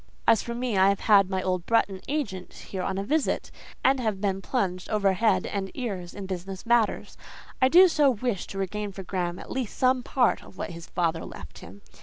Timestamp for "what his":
10.57-10.87